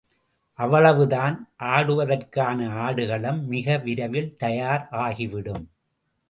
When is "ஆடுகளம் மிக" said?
2.77-3.77